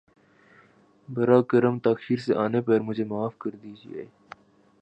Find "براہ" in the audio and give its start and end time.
1.09-1.41